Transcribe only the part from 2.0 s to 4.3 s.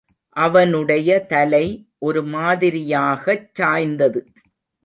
ஒரு மாதிரியாகச் சாய்ந்தது.